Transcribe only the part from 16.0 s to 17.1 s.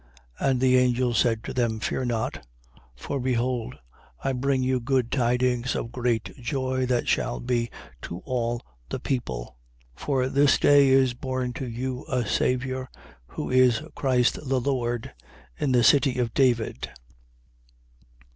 of David.